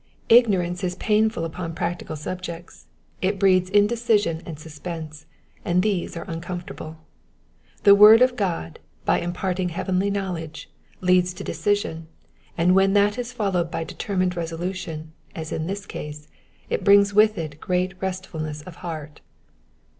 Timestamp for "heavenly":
9.69-10.09